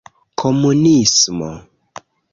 komunismo 0.39 1.51